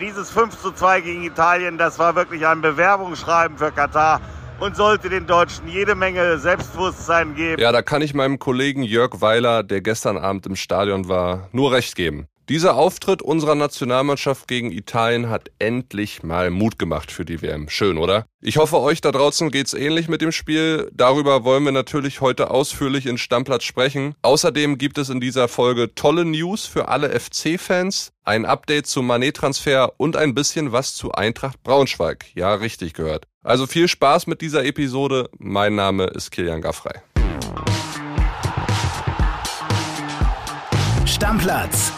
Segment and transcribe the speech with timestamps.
[0.00, 4.20] Dieses 5 zu 2 gegen Italien, das war wirklich ein Bewerbungsschreiben für Katar
[4.58, 7.62] und sollte den Deutschen jede Menge Selbstbewusstsein geben.
[7.62, 11.70] Ja, da kann ich meinem Kollegen Jörg Weiler, der gestern Abend im Stadion war, nur
[11.70, 12.26] recht geben.
[12.50, 17.70] Dieser Auftritt unserer Nationalmannschaft gegen Italien hat endlich mal Mut gemacht für die WM.
[17.70, 18.26] Schön, oder?
[18.42, 20.90] Ich hoffe, euch da draußen geht's ähnlich mit dem Spiel.
[20.92, 24.14] Darüber wollen wir natürlich heute ausführlich in Stammplatz sprechen.
[24.20, 29.94] Außerdem gibt es in dieser Folge tolle News für alle FC-Fans, ein Update zum Manet-Transfer
[29.96, 32.26] und ein bisschen was zu Eintracht Braunschweig.
[32.34, 33.24] Ja, richtig gehört.
[33.42, 35.30] Also viel Spaß mit dieser Episode.
[35.38, 36.98] Mein Name ist Kilian Gaffrey.
[41.06, 41.92] Stammplatz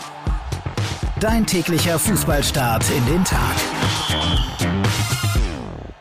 [1.18, 3.56] Dein täglicher Fußballstart in den Tag.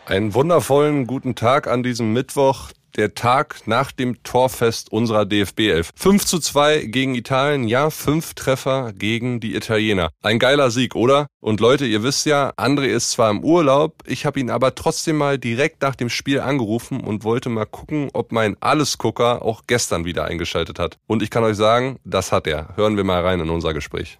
[0.05, 2.71] Einen wundervollen guten Tag an diesem Mittwoch.
[2.97, 5.91] Der Tag nach dem Torfest unserer DFB 11.
[5.95, 10.09] 5 zu 2 gegen Italien, ja, fünf Treffer gegen die Italiener.
[10.21, 11.27] Ein geiler Sieg, oder?
[11.39, 15.15] Und Leute, ihr wisst ja, André ist zwar im Urlaub, ich habe ihn aber trotzdem
[15.15, 20.03] mal direkt nach dem Spiel angerufen und wollte mal gucken, ob mein Allesgucker auch gestern
[20.03, 20.97] wieder eingeschaltet hat.
[21.07, 22.75] Und ich kann euch sagen, das hat er.
[22.75, 24.19] Hören wir mal rein in unser Gespräch.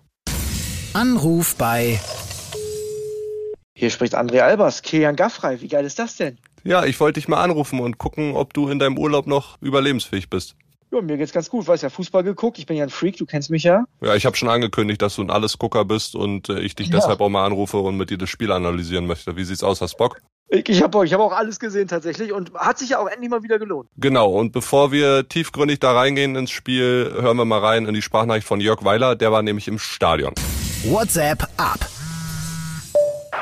[0.95, 1.99] Anruf bei.
[3.73, 5.59] Hier spricht André Albers, Kilian Gaffrey.
[5.59, 6.37] Wie geil ist das denn?
[6.63, 10.29] Ja, ich wollte dich mal anrufen und gucken, ob du in deinem Urlaub noch überlebensfähig
[10.29, 10.55] bist.
[10.93, 11.67] Ja, mir geht's ganz gut.
[11.67, 12.59] Du hast ja Fußball geguckt.
[12.59, 13.83] Ich bin ja ein Freak, du kennst mich ja.
[13.99, 16.95] Ja, ich habe schon angekündigt, dass du ein Allesgucker bist und äh, ich dich ja.
[16.95, 19.35] deshalb auch mal anrufe und mit dir das Spiel analysieren möchte.
[19.35, 19.81] Wie sieht's aus?
[19.81, 20.21] Hast Bock?
[20.47, 23.29] Ich, ich habe ich hab auch alles gesehen tatsächlich und hat sich ja auch endlich
[23.29, 23.89] mal wieder gelohnt.
[23.97, 28.01] Genau, und bevor wir tiefgründig da reingehen ins Spiel, hören wir mal rein in die
[28.01, 29.17] Sprachnachricht von Jörg Weiler.
[29.17, 30.33] Der war nämlich im Stadion.
[30.91, 31.79] WhatsApp ab.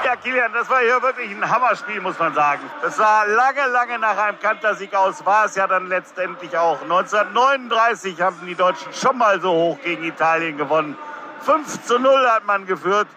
[0.06, 2.62] Ja, Kilian, das war hier wirklich ein Hammerspiel, muss man sagen.
[2.88, 6.82] Es sah lange, lange nach einem Kantersieg aus, war es ja dann letztendlich auch.
[6.84, 10.98] 1939 haben die Deutschen schon mal so hoch gegen Italien gewonnen.
[11.42, 13.08] 5 zu 0 hat man geführt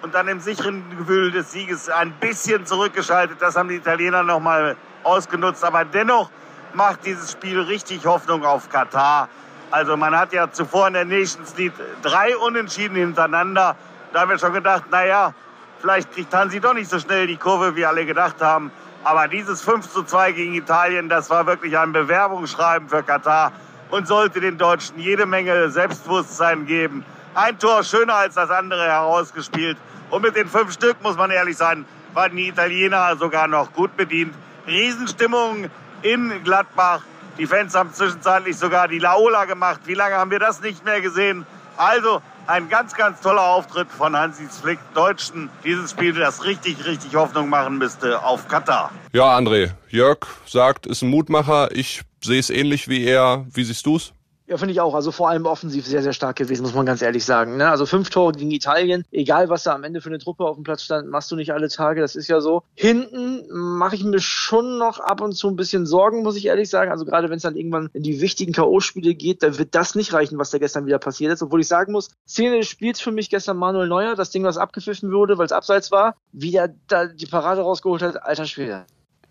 [0.00, 3.42] und dann im sicheren Gefühl des Sieges ein bisschen zurückgeschaltet.
[3.42, 5.62] Das haben die Italiener nochmal ausgenutzt.
[5.64, 6.30] Aber dennoch
[6.72, 9.28] macht dieses Spiel richtig Hoffnung auf Katar.
[9.70, 13.76] Also man hat ja zuvor in der Nations League drei Unentschieden hintereinander.
[14.12, 15.34] Da haben wir schon gedacht, naja,
[15.80, 18.70] vielleicht kriegt Hansi doch nicht so schnell die Kurve, wie alle gedacht haben.
[19.04, 23.52] Aber dieses 5 zu 2 gegen Italien, das war wirklich ein Bewerbungsschreiben für Katar
[23.90, 27.04] und sollte den Deutschen jede Menge Selbstbewusstsein geben.
[27.34, 29.76] Ein Tor schöner als das andere herausgespielt.
[30.10, 31.84] Und mit den fünf Stück, muss man ehrlich sein,
[32.14, 34.34] waren die Italiener sogar noch gut bedient.
[34.66, 35.68] Riesenstimmung
[36.02, 37.02] in Gladbach.
[37.38, 39.80] Die Fans haben zwischenzeitlich sogar die Laola gemacht.
[39.84, 41.44] Wie lange haben wir das nicht mehr gesehen?
[41.76, 45.50] Also ein ganz, ganz toller Auftritt von Hansi Flick, Deutschen.
[45.62, 48.90] Dieses Spiel, das richtig, richtig Hoffnung machen müsste auf Katar.
[49.12, 51.70] Ja, André, Jörg sagt, ist ein Mutmacher.
[51.72, 53.44] Ich sehe es ähnlich wie er.
[53.52, 54.12] Wie siehst du es?
[54.48, 54.94] Ja, finde ich auch.
[54.94, 57.56] Also vor allem offensiv sehr, sehr stark gewesen, muss man ganz ehrlich sagen.
[57.56, 57.68] Ne?
[57.68, 60.62] Also fünf Tore gegen Italien, egal was da am Ende für eine Truppe auf dem
[60.62, 62.62] Platz stand, machst du nicht alle Tage, das ist ja so.
[62.74, 66.70] Hinten mache ich mir schon noch ab und zu ein bisschen Sorgen, muss ich ehrlich
[66.70, 66.92] sagen.
[66.92, 70.12] Also gerade wenn es dann irgendwann in die wichtigen K.O.-Spiele geht, dann wird das nicht
[70.12, 71.42] reichen, was da gestern wieder passiert ist.
[71.42, 74.58] Obwohl ich sagen muss, Szene des Spiels für mich gestern Manuel Neuer, das Ding, was
[74.58, 78.84] abgepfiffen wurde, weil es abseits war, wie der da die Parade rausgeholt hat, alter Schwede.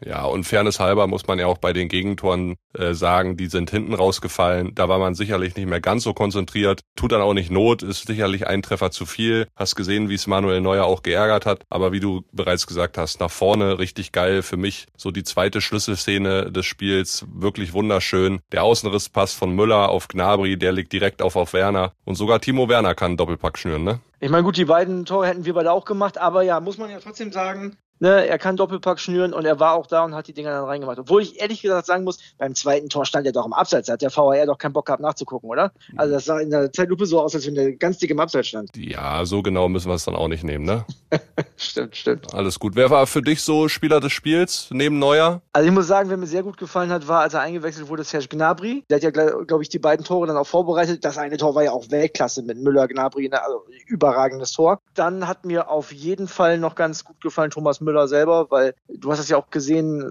[0.05, 3.71] Ja, und Fairness halber muss man ja auch bei den Gegentoren äh, sagen, die sind
[3.71, 4.75] hinten rausgefallen.
[4.75, 6.81] Da war man sicherlich nicht mehr ganz so konzentriert.
[6.95, 9.47] Tut dann auch nicht Not, ist sicherlich ein Treffer zu viel.
[9.55, 11.63] Hast gesehen, wie es Manuel Neuer auch geärgert hat.
[11.71, 14.85] Aber wie du bereits gesagt hast, nach vorne richtig geil für mich.
[14.95, 18.41] So die zweite Schlüsselszene des Spiels, wirklich wunderschön.
[18.51, 21.93] Der Außenrisspass von Müller auf Gnabry, der liegt direkt auf auf Werner.
[22.03, 23.99] Und sogar Timo Werner kann Doppelpack schnüren, ne?
[24.19, 26.89] Ich meine, gut, die beiden Tore hätten wir beide auch gemacht, aber ja, muss man
[26.89, 30.27] ja trotzdem sagen, Ne, er kann Doppelpack schnüren und er war auch da und hat
[30.27, 30.99] die Dinger dann reingemacht.
[30.99, 33.87] Obwohl ich ehrlich gesagt sagen muss, beim zweiten Tor stand er doch im Abseits.
[33.87, 35.71] Da hat der VAR doch keinen Bock gehabt nachzugucken, oder?
[35.95, 38.49] Also das sah in der Zeitlupe so aus, als wenn der ganz dick im Abseits
[38.49, 38.69] stand.
[38.75, 40.83] Ja, so genau müssen wir es dann auch nicht nehmen, ne?
[41.55, 42.33] stimmt, stimmt.
[42.33, 42.75] Alles gut.
[42.75, 45.41] Wer war für dich so Spieler des Spiels neben Neuer?
[45.53, 48.03] Also ich muss sagen, wer mir sehr gut gefallen hat, war, als er eingewechselt wurde,
[48.03, 48.83] Serge Gnabry.
[48.89, 51.05] Der hat ja, glaube ich, die beiden Tore dann auch vorbereitet.
[51.05, 53.41] Das eine Tor war ja auch Weltklasse mit Müller, Gnabry, ne?
[53.41, 54.81] also überragendes Tor.
[54.95, 59.11] Dann hat mir auf jeden Fall noch ganz gut gefallen Thomas Müller selber, weil du
[59.11, 60.03] hast es ja auch gesehen,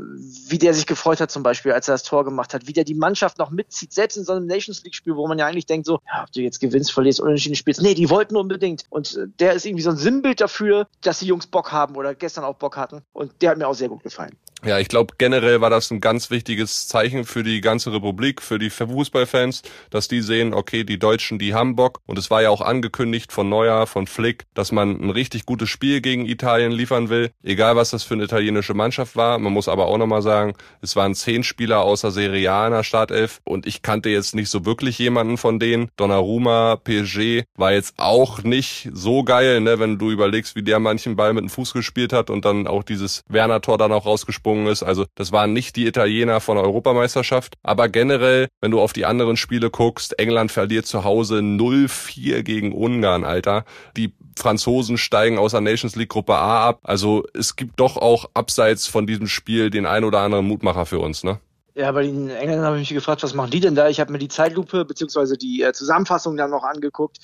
[0.48, 2.84] wie der sich gefreut hat zum Beispiel, als er das Tor gemacht hat, wie der
[2.84, 5.66] die Mannschaft noch mitzieht, selbst in so einem Nations League Spiel, wo man ja eigentlich
[5.66, 7.82] denkt so, ja, ob du jetzt gewinnst, verlierst, unentschieden spielst.
[7.82, 8.84] Nee, die wollten unbedingt.
[8.90, 12.14] Und äh, der ist irgendwie so ein Sinnbild dafür, dass die Jungs Bock haben oder
[12.14, 13.02] gestern auch Bock hatten.
[13.12, 14.36] Und der hat mir auch sehr gut gefallen.
[14.64, 18.58] Ja, ich glaube, generell war das ein ganz wichtiges Zeichen für die ganze Republik, für
[18.58, 19.60] die Fußballfans,
[19.90, 22.00] dass die sehen, okay, die Deutschen, die haben Bock.
[22.06, 25.68] Und es war ja auch angekündigt von Neuer, von Flick, dass man ein richtig gutes
[25.68, 27.30] Spiel gegen Italien liefern will.
[27.42, 29.38] Egal, was das für eine italienische Mannschaft war.
[29.38, 32.84] Man muss aber auch nochmal sagen, es waren zehn Spieler außer Serie A in der
[32.84, 33.42] Startelf.
[33.44, 35.90] Und ich kannte jetzt nicht so wirklich jemanden von denen.
[35.96, 41.16] Donnarumma, PSG war jetzt auch nicht so geil, ne, wenn du überlegst, wie der manchen
[41.16, 44.66] Ball mit dem Fuß gespielt hat und dann auch dieses Werner-Tor dann auch rausgesprungen gesprungen
[44.66, 44.82] ist.
[44.82, 47.54] Also das waren nicht die Italiener von der Europameisterschaft.
[47.62, 52.72] Aber generell, wenn du auf die anderen Spiele guckst, England verliert zu Hause 0-4 gegen
[52.72, 53.64] Ungarn, Alter.
[53.96, 56.80] Die Franzosen steigen aus der Nations League Gruppe A ab.
[56.82, 60.98] Also es gibt doch auch abseits von diesem Spiel den ein oder anderen Mutmacher für
[60.98, 61.40] uns, ne?
[61.76, 63.88] Ja, bei den Engländern habe ich mich gefragt, was machen die denn da?
[63.88, 67.18] Ich habe mir die Zeitlupe beziehungsweise die äh, Zusammenfassung dann noch angeguckt.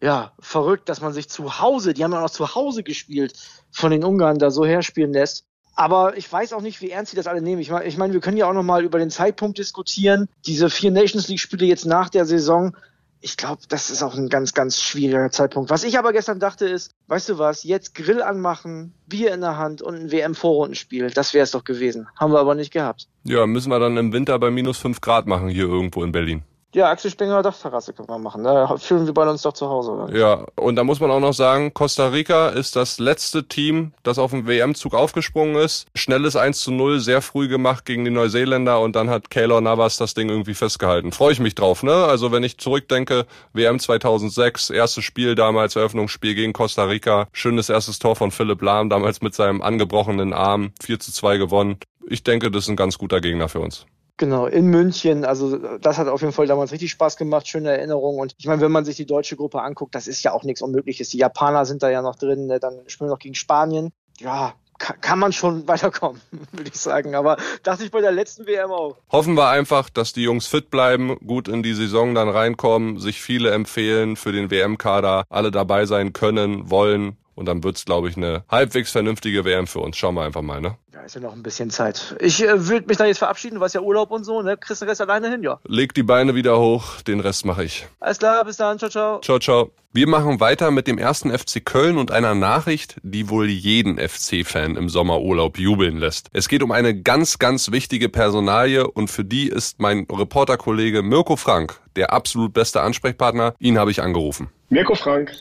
[0.00, 3.32] Ja, verrückt, dass man sich zu Hause, die haben ja noch zu Hause gespielt,
[3.72, 5.48] von den Ungarn da so herspielen lässt.
[5.78, 7.60] Aber ich weiß auch nicht, wie ernst sie das alle nehmen.
[7.60, 10.28] Ich meine, ich mein, wir können ja auch noch mal über den Zeitpunkt diskutieren.
[10.44, 12.76] Diese vier Nations League Spiele jetzt nach der Saison.
[13.20, 15.70] Ich glaube, das ist auch ein ganz, ganz schwieriger Zeitpunkt.
[15.70, 19.56] Was ich aber gestern dachte ist, weißt du was, jetzt Grill anmachen, Bier in der
[19.56, 21.10] Hand und ein WM-Vorrundenspiel.
[21.10, 22.08] Das wäre es doch gewesen.
[22.16, 23.06] Haben wir aber nicht gehabt.
[23.22, 26.42] Ja, müssen wir dann im Winter bei minus fünf Grad machen hier irgendwo in Berlin.
[26.74, 28.44] Ja, Axel Springer Dachterrasse können wir machen.
[28.44, 29.92] Da fühlen wir bei uns doch zu Hause.
[29.92, 30.14] Oder?
[30.14, 34.18] Ja, und da muss man auch noch sagen, Costa Rica ist das letzte Team, das
[34.18, 35.86] auf dem WM-Zug aufgesprungen ist.
[35.94, 39.96] Schnelles 1 zu 0, sehr früh gemacht gegen die Neuseeländer und dann hat Keylor Navas
[39.96, 41.12] das Ding irgendwie festgehalten.
[41.12, 42.04] Freue ich mich drauf, ne?
[42.04, 43.24] Also wenn ich zurückdenke,
[43.54, 47.28] WM 2006, erstes Spiel damals, Eröffnungsspiel gegen Costa Rica.
[47.32, 51.78] Schönes erstes Tor von Philipp Lahm, damals mit seinem angebrochenen Arm, 4 zu 2 gewonnen.
[52.06, 53.86] Ich denke, das ist ein ganz guter Gegner für uns.
[54.18, 55.24] Genau, in München.
[55.24, 58.18] Also das hat auf jeden Fall damals richtig Spaß gemacht, schöne Erinnerung.
[58.18, 60.60] Und ich meine, wenn man sich die deutsche Gruppe anguckt, das ist ja auch nichts
[60.60, 61.08] Unmögliches.
[61.10, 62.58] Die Japaner sind da ja noch drin, ne?
[62.58, 63.92] dann spielen wir noch gegen Spanien.
[64.18, 66.20] Ja, kann man schon weiterkommen,
[66.50, 67.14] würde ich sagen.
[67.14, 68.96] Aber dachte ich bei der letzten WM auch.
[69.10, 73.22] Hoffen wir einfach, dass die Jungs fit bleiben, gut in die Saison dann reinkommen, sich
[73.22, 78.16] viele empfehlen für den WM-Kader, alle dabei sein können, wollen und dann wird's, glaube ich,
[78.16, 79.96] eine halbwegs vernünftige WM für uns.
[79.96, 80.76] Schauen wir einfach mal, ne?
[80.92, 82.16] Ja, ist ja noch ein bisschen Zeit.
[82.20, 84.56] Ich äh, würde mich dann jetzt verabschieden, du weißt ja Urlaub und so, ne?
[84.56, 85.60] Kriegst den Rest alleine hin, ja.
[85.64, 87.86] Leg die Beine wieder hoch, den Rest mache ich.
[88.00, 89.20] Alles klar, bis dann, ciao, ciao.
[89.20, 89.70] Ciao, ciao.
[89.92, 94.76] Wir machen weiter mit dem ersten FC Köln und einer Nachricht, die wohl jeden FC-Fan
[94.76, 96.28] im Sommerurlaub jubeln lässt.
[96.32, 101.36] Es geht um eine ganz, ganz wichtige Personalie und für die ist mein Reporterkollege Mirko
[101.36, 103.54] Frank der absolut beste Ansprechpartner.
[103.58, 104.48] Ihn habe ich angerufen.
[104.70, 105.32] Mirko Frank.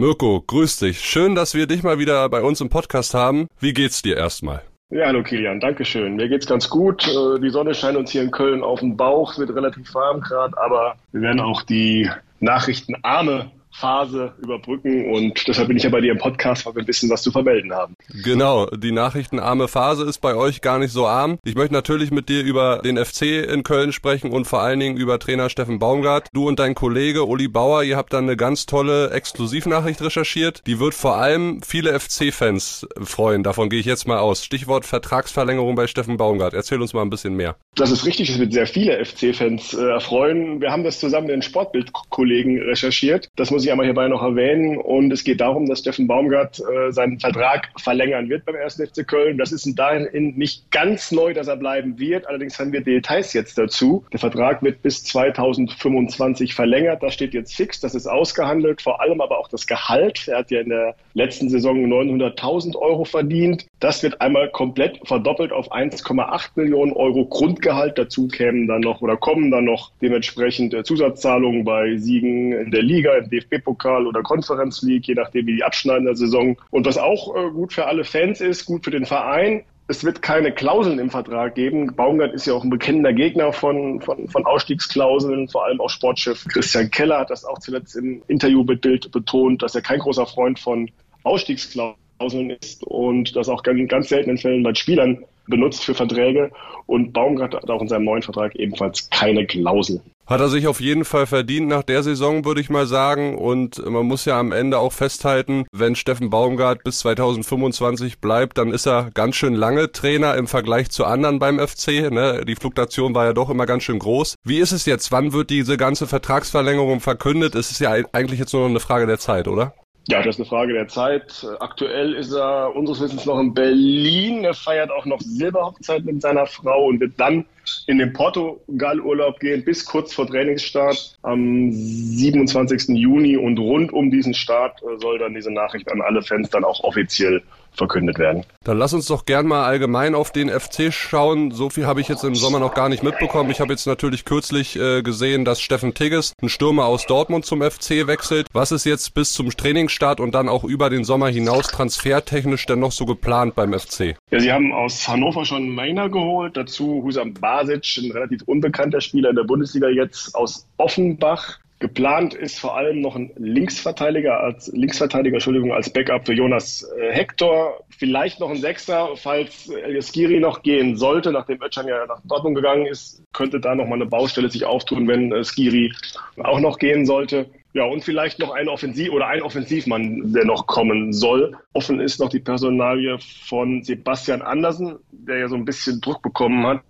[0.00, 1.00] Mirko, grüß dich.
[1.00, 3.48] Schön, dass wir dich mal wieder bei uns im Podcast haben.
[3.60, 4.62] Wie geht's dir erstmal?
[4.88, 6.16] Ja, hallo Kilian, Dankeschön.
[6.16, 7.06] Mir geht's ganz gut.
[7.06, 10.56] Äh, die Sonne scheint uns hier in Köln auf den Bauch, wird relativ warm gerade,
[10.56, 12.08] aber wir werden auch die
[12.38, 16.86] nachrichtenarme Phase überbrücken und deshalb bin ich ja bei dir im Podcast, weil wir ein
[16.86, 17.94] bisschen was zu vermelden haben.
[18.24, 21.38] Genau, die nachrichtenarme Phase ist bei euch gar nicht so arm.
[21.44, 24.96] Ich möchte natürlich mit dir über den FC in Köln sprechen und vor allen Dingen
[24.96, 26.28] über Trainer Steffen Baumgart.
[26.32, 30.62] Du und dein Kollege Uli Bauer, ihr habt dann eine ganz tolle Exklusivnachricht recherchiert.
[30.66, 33.42] Die wird vor allem viele FC-Fans freuen.
[33.42, 34.44] Davon gehe ich jetzt mal aus.
[34.44, 36.54] Stichwort Vertragsverlängerung bei Steffen Baumgart.
[36.54, 37.56] Erzähl uns mal ein bisschen mehr.
[37.76, 40.60] Das ist richtig, das wird sehr viele FC-Fans äh, erfreuen.
[40.60, 43.28] Wir haben das zusammen mit den Sportbildkollegen recherchiert.
[43.36, 44.78] Das muss ich einmal hierbei noch erwähnen.
[44.78, 48.76] Und es geht darum, dass Steffen Baumgart äh, seinen Vertrag verlängern wird beim 1.
[48.76, 49.38] FC Köln.
[49.38, 52.26] Das ist in dahin nicht ganz neu, dass er bleiben wird.
[52.26, 54.04] Allerdings haben wir Details jetzt dazu.
[54.12, 57.02] Der Vertrag wird bis 2025 verlängert.
[57.02, 57.80] Das steht jetzt fix.
[57.80, 58.82] Das ist ausgehandelt.
[58.82, 60.28] Vor allem aber auch das Gehalt.
[60.28, 63.66] Er hat ja in der letzten Saison 900.000 Euro verdient.
[63.80, 67.98] Das wird einmal komplett verdoppelt auf 1,8 Millionen Euro Grundgehalt.
[67.98, 72.82] Dazu kämen dann noch oder kommen dann noch dementsprechend äh, Zusatzzahlungen bei Siegen in der
[72.82, 76.56] Liga, im DFB-Pokal oder Conference League, je nachdem wie die abschneiden der Saison.
[76.70, 80.22] Und was auch äh, gut für alle Fans ist, gut für den Verein, es wird
[80.22, 81.96] keine Klauseln im Vertrag geben.
[81.96, 86.44] Baumgart ist ja auch ein bekennender Gegner von, von, von Ausstiegsklauseln, vor allem auch Sportchef
[86.46, 90.88] Christian Keller hat das auch zuletzt im Interview betont, dass er kein großer Freund von
[91.24, 96.50] Ausstiegsklauseln Klauseln ist und das auch in ganz seltenen Fällen bei Spielern benutzt für Verträge.
[96.86, 100.00] Und Baumgart hat auch in seinem neuen Vertrag ebenfalls keine Klausel.
[100.30, 103.36] Hat er sich auf jeden Fall verdient nach der Saison, würde ich mal sagen.
[103.36, 108.70] Und man muss ja am Ende auch festhalten, wenn Steffen Baumgart bis 2025 bleibt, dann
[108.70, 112.12] ist er ganz schön lange Trainer im Vergleich zu anderen beim FC.
[112.12, 112.44] Ne?
[112.46, 114.36] Die Fluktuation war ja doch immer ganz schön groß.
[114.44, 115.10] Wie ist es jetzt?
[115.10, 117.56] Wann wird diese ganze Vertragsverlängerung verkündet?
[117.56, 119.74] Es ist ja eigentlich jetzt nur noch eine Frage der Zeit, oder?
[120.10, 121.46] Ja, das ist eine Frage der Zeit.
[121.60, 124.42] Aktuell ist er unseres Wissens noch in Berlin.
[124.42, 127.44] Er feiert auch noch Silberhochzeit mit seiner Frau und wird dann
[127.86, 132.96] in den Portugal-Urlaub gehen bis kurz vor Trainingsstart am 27.
[132.96, 133.36] Juni.
[133.36, 137.42] Und rund um diesen Start soll dann diese Nachricht an alle Fans dann auch offiziell
[137.72, 138.44] verkündet werden.
[138.64, 141.50] Dann lass uns doch gern mal allgemein auf den FC schauen.
[141.50, 143.50] So viel habe ich jetzt im Sommer noch gar nicht mitbekommen.
[143.50, 147.62] Ich habe jetzt natürlich kürzlich äh, gesehen, dass Steffen Tigges, ein Stürmer aus Dortmund, zum
[147.62, 148.48] FC wechselt.
[148.52, 152.80] Was ist jetzt bis zum Trainingsstart und dann auch über den Sommer hinaus transfertechnisch denn
[152.80, 154.16] noch so geplant beim FC?
[154.30, 159.30] Ja, sie haben aus Hannover schon Meiner geholt, dazu Husam Basic, ein relativ unbekannter Spieler
[159.30, 161.58] in der Bundesliga jetzt aus Offenbach.
[161.80, 167.10] Geplant ist vor allem noch ein Linksverteidiger als Linksverteidiger, Entschuldigung, als Backup für Jonas äh,
[167.10, 167.82] Hector.
[167.88, 169.72] Vielleicht noch ein Sechser, falls
[170.12, 173.94] Giri noch gehen sollte, nachdem Özcan ja nach Dortmund gegangen ist, könnte da noch mal
[173.94, 175.94] eine Baustelle sich auftun, wenn äh, Skiri
[176.36, 177.46] auch noch gehen sollte.
[177.72, 181.56] Ja, und vielleicht noch ein Offensiv oder ein Offensivmann, der noch kommen soll.
[181.72, 186.66] Offen ist noch die Personalie von Sebastian Andersen, der ja so ein bisschen Druck bekommen
[186.66, 186.82] hat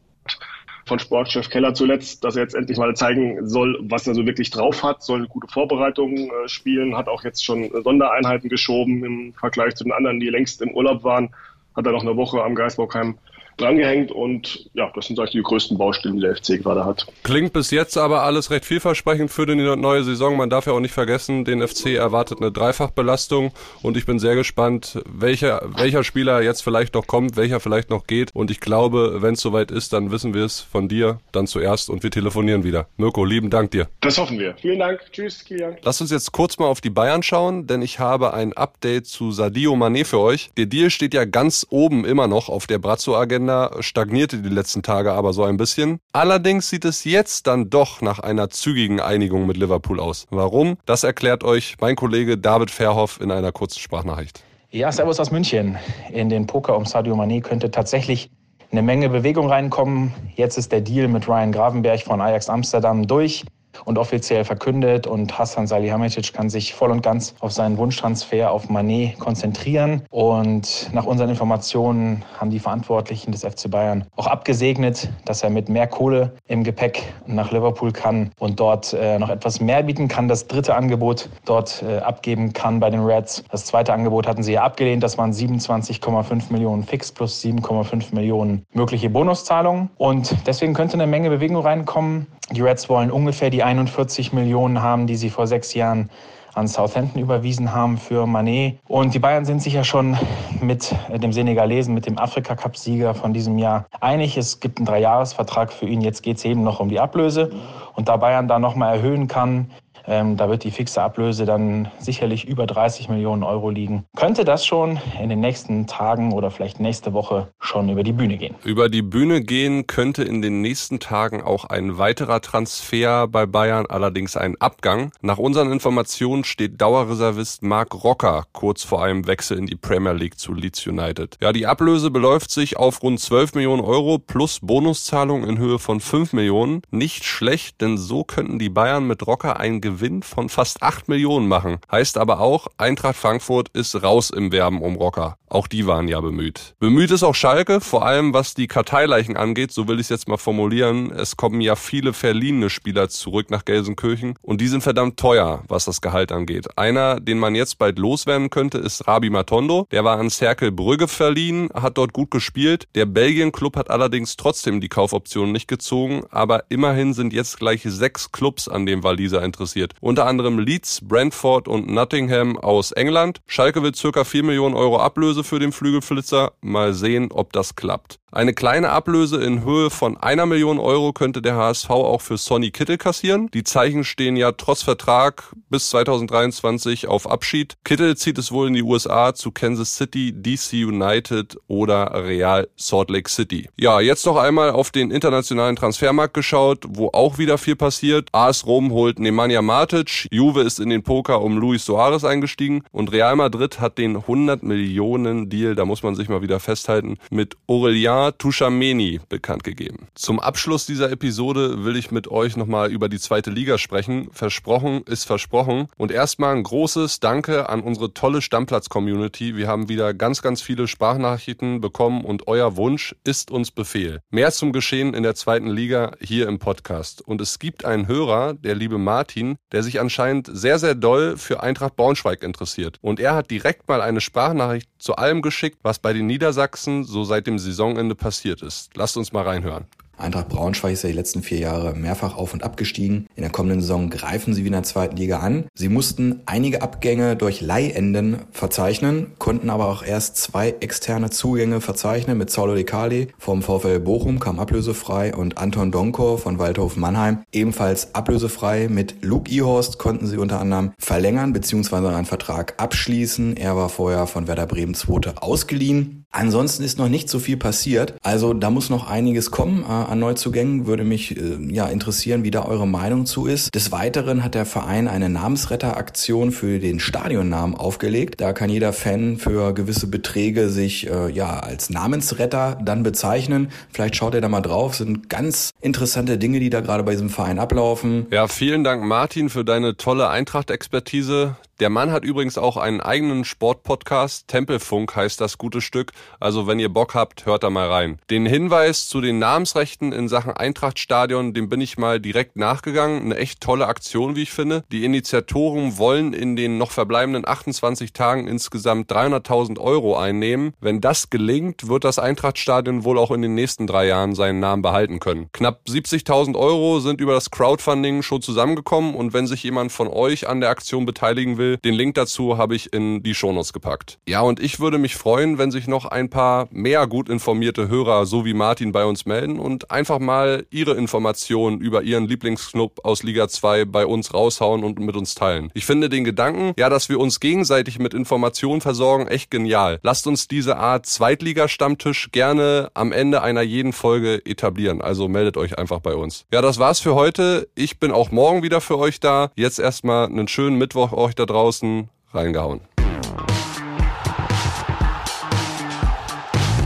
[0.91, 4.51] von Sportchef Keller zuletzt, dass er jetzt endlich mal zeigen soll, was er so wirklich
[4.51, 9.33] drauf hat, soll eine gute Vorbereitung äh, spielen, hat auch jetzt schon Sondereinheiten geschoben im
[9.33, 11.33] Vergleich zu den anderen, die längst im Urlaub waren,
[11.77, 13.19] hat er noch eine Woche am Geisbockheim
[13.61, 17.07] drangehängt und ja, das sind eigentlich die größten Baustellen, die der FC gerade hat.
[17.23, 20.37] Klingt bis jetzt aber alles recht vielversprechend für die neue Saison.
[20.37, 23.53] Man darf ja auch nicht vergessen, den FC erwartet eine Dreifachbelastung
[23.83, 28.07] und ich bin sehr gespannt, welcher, welcher Spieler jetzt vielleicht noch kommt, welcher vielleicht noch
[28.07, 31.47] geht und ich glaube, wenn es soweit ist, dann wissen wir es von dir dann
[31.47, 32.87] zuerst und wir telefonieren wieder.
[32.97, 33.89] Mirko, lieben Dank dir.
[34.01, 34.55] Das hoffen wir.
[34.61, 35.01] Vielen Dank.
[35.13, 35.77] Tschüss, Kilian.
[35.83, 39.33] Lass uns jetzt kurz mal auf die Bayern schauen, denn ich habe ein Update zu
[39.33, 40.51] Sadio Mané für euch.
[40.57, 44.83] Der Deal steht ja ganz oben immer noch auf der Brazzo-Agenda Agenda stagnierte die letzten
[44.83, 45.99] Tage aber so ein bisschen.
[46.13, 50.27] Allerdings sieht es jetzt dann doch nach einer zügigen Einigung mit Liverpool aus.
[50.31, 50.77] Warum?
[50.87, 54.43] Das erklärt euch mein Kollege David Verhoff in einer kurzen Sprachnachricht.
[54.71, 55.77] Ja, Servus aus München.
[56.13, 58.31] In den Poker um Sadio Mané könnte tatsächlich
[58.71, 60.15] eine Menge Bewegung reinkommen.
[60.37, 63.45] Jetzt ist der Deal mit Ryan Gravenberg von Ajax Amsterdam durch
[63.85, 68.69] und offiziell verkündet und Hassan Salihamidzic kann sich voll und ganz auf seinen Wunschtransfer auf
[68.69, 75.43] Manet konzentrieren und nach unseren Informationen haben die Verantwortlichen des FC Bayern auch abgesegnet, dass
[75.43, 79.83] er mit mehr Kohle im Gepäck nach Liverpool kann und dort äh, noch etwas mehr
[79.83, 83.45] bieten kann, das dritte Angebot dort äh, abgeben kann bei den Reds.
[83.51, 88.65] Das zweite Angebot hatten sie ja abgelehnt, das waren 27,5 Millionen fix plus 7,5 Millionen
[88.73, 92.27] mögliche Bonuszahlungen und deswegen könnte eine Menge Bewegung reinkommen.
[92.53, 96.11] Die Reds wollen ungefähr die 41 Millionen haben, die sie vor sechs Jahren
[96.55, 98.81] an Southampton überwiesen haben für Manet.
[98.89, 100.19] Und die Bayern sind sich ja schon
[100.61, 104.37] mit dem Senegalesen, mit dem Afrika-Cup-Sieger von diesem Jahr einig.
[104.37, 106.01] Es gibt einen Dreijahresvertrag für ihn.
[106.01, 107.51] Jetzt geht es eben noch um die Ablöse.
[107.95, 109.71] Und da Bayern da nochmal erhöhen kann,
[110.07, 114.05] ähm, da wird die fixe Ablöse dann sicherlich über 30 Millionen Euro liegen.
[114.17, 118.37] Könnte das schon in den nächsten Tagen oder vielleicht nächste Woche schon über die Bühne
[118.37, 118.55] gehen?
[118.65, 123.87] Über die Bühne gehen könnte in den nächsten Tagen auch ein weiterer Transfer bei Bayern,
[123.89, 125.13] allerdings ein Abgang.
[125.21, 130.39] Nach unseren Informationen steht Dauerreservist Marc Rocker kurz vor einem Wechsel in die Premier League
[130.39, 131.37] zu Leeds United.
[131.41, 136.01] Ja, die Ablöse beläuft sich auf rund 12 Millionen Euro plus Bonuszahlung in Höhe von
[136.01, 136.83] 5 Millionen.
[136.91, 141.49] Nicht schlecht, denn so könnten die Bayern mit Rocker ein Gewinn von fast 8 Millionen
[141.49, 141.79] machen.
[141.91, 145.37] Heißt aber auch, Eintracht Frankfurt ist raus im Werben um Rocker.
[145.49, 146.77] Auch die waren ja bemüht.
[146.79, 150.29] Bemüht ist auch Schalke, vor allem was die Karteileichen angeht, so will ich es jetzt
[150.29, 151.11] mal formulieren.
[151.11, 155.87] Es kommen ja viele verliehene Spieler zurück nach Gelsenkirchen und die sind verdammt teuer, was
[155.87, 156.79] das Gehalt angeht.
[156.79, 159.89] Einer, den man jetzt bald loswerden könnte, ist Rabi Matondo.
[159.91, 162.87] Der war an Cercle Brügge verliehen, hat dort gut gespielt.
[162.95, 168.31] Der Belgien-Club hat allerdings trotzdem die Kaufoption nicht gezogen, aber immerhin sind jetzt gleich sechs
[168.31, 169.95] Clubs an dem Waliser interessiert interessiert.
[170.01, 173.41] Unter anderem Leeds, Brentford und Nottingham aus England.
[173.47, 176.53] Schalke will circa 4 Millionen Euro Ablöse für den Flügelflitzer.
[176.61, 178.20] Mal sehen, ob das klappt.
[178.33, 182.71] Eine kleine Ablöse in Höhe von einer Million Euro könnte der HSV auch für Sonny
[182.71, 183.51] Kittel kassieren.
[183.53, 187.77] Die Zeichen stehen ja trotz Vertrag bis 2023 auf Abschied.
[187.83, 193.11] Kittel zieht es wohl in die USA zu Kansas City, DC United oder Real Salt
[193.11, 193.69] Lake City.
[193.77, 198.29] Ja, jetzt noch einmal auf den internationalen Transfermarkt geschaut, wo auch wieder viel passiert.
[198.31, 203.11] AS Rom holt Nemanja Matic, Juve ist in den Poker um Luis Suarez eingestiegen und
[203.11, 207.57] Real Madrid hat den 100 Millionen Deal, da muss man sich mal wieder festhalten, mit
[207.67, 210.09] Aurelien Bernard Tuchameni bekannt gegeben.
[210.15, 214.29] Zum Abschluss dieser Episode will ich mit euch nochmal über die zweite Liga sprechen.
[214.31, 215.89] Versprochen ist versprochen.
[215.97, 219.57] Und erstmal ein großes Danke an unsere tolle Stammplatz-Community.
[219.57, 224.21] Wir haben wieder ganz, ganz viele Sprachnachrichten bekommen und euer Wunsch ist uns Befehl.
[224.29, 227.23] Mehr zum Geschehen in der zweiten Liga hier im Podcast.
[227.23, 231.63] Und es gibt einen Hörer, der liebe Martin, der sich anscheinend sehr, sehr doll für
[231.63, 232.99] Eintracht Braunschweig interessiert.
[233.01, 237.25] Und er hat direkt mal eine Sprachnachricht zu allem geschickt, was bei den Niedersachsen so
[237.25, 238.91] seit dem Saisonende passiert ist.
[238.95, 239.87] Lasst uns mal reinhören.
[240.21, 243.27] Eintracht Braunschweig ist ja die letzten vier Jahre mehrfach auf und ab gestiegen.
[243.37, 245.65] In der kommenden Saison greifen sie wieder in der zweiten Liga an.
[245.75, 252.37] Sie mussten einige Abgänge durch Leihenden verzeichnen, konnten aber auch erst zwei externe Zugänge verzeichnen
[252.39, 257.43] mit Saulo De Cali vom VfL Bochum, kam ablösefrei und Anton Donko von Waldhof Mannheim
[257.53, 258.89] ebenfalls ablösefrei.
[258.89, 261.97] Mit Luke Ihorst konnten sie unter anderem verlängern bzw.
[262.09, 263.57] einen Vertrag abschließen.
[263.57, 266.20] Er war vorher von Werder Bremen zweite ausgeliehen.
[266.33, 268.15] Ansonsten ist noch nicht so viel passiert.
[268.23, 270.87] Also da muss noch einiges kommen äh, an Neuzugängen.
[270.87, 273.75] Würde mich äh, ja interessieren, wie da eure Meinung zu ist.
[273.75, 278.41] Des Weiteren hat der Verein eine Namensretteraktion für den Stadionnamen aufgelegt.
[278.41, 283.73] Da kann jeder Fan für gewisse Beträge sich äh, ja als Namensretter dann bezeichnen.
[283.93, 284.95] Vielleicht schaut ihr da mal drauf.
[284.95, 288.27] Sind ganz interessante Dinge, die da gerade bei diesem Verein ablaufen.
[288.31, 291.57] Ja, vielen Dank Martin für deine tolle Eintracht-Expertise.
[291.81, 294.49] Der Mann hat übrigens auch einen eigenen Sportpodcast.
[294.49, 296.13] Tempelfunk heißt das gute Stück.
[296.39, 298.19] Also wenn ihr Bock habt, hört da mal rein.
[298.29, 303.23] Den Hinweis zu den Namensrechten in Sachen Eintrachtstadion, dem bin ich mal direkt nachgegangen.
[303.23, 304.85] Eine echt tolle Aktion, wie ich finde.
[304.93, 310.75] Die Initiatoren wollen in den noch verbleibenden 28 Tagen insgesamt 300.000 Euro einnehmen.
[310.81, 314.83] Wenn das gelingt, wird das Eintrachtstadion wohl auch in den nächsten drei Jahren seinen Namen
[314.83, 315.49] behalten können.
[315.55, 320.47] Knapp 70.000 Euro sind über das Crowdfunding schon zusammengekommen und wenn sich jemand von euch
[320.47, 324.19] an der Aktion beteiligen will, den Link dazu habe ich in die Shownotes gepackt.
[324.29, 328.27] Ja, und ich würde mich freuen, wenn sich noch ein paar mehr gut informierte Hörer,
[328.27, 333.23] so wie Martin, bei uns melden und einfach mal ihre Informationen über ihren Lieblingsclub aus
[333.23, 335.71] Liga 2 bei uns raushauen und mit uns teilen.
[335.75, 340.01] Ich finde den Gedanken, ja, dass wir uns gegenseitig mit Informationen versorgen, echt genial.
[340.03, 345.01] Lasst uns diese Art Zweitliga-Stammtisch gerne am Ende einer jeden Folge etablieren.
[345.01, 346.47] Also meldet euch einfach bei uns.
[346.53, 347.69] Ja, das war's für heute.
[347.75, 349.51] Ich bin auch morgen wieder für euch da.
[349.57, 352.81] Jetzt erstmal einen schönen Mittwoch euch da draußen draußen reingehauen.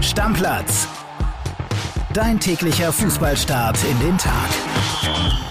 [0.00, 0.88] Stammplatz.
[2.12, 5.43] Dein täglicher Fußballstart in den Tag.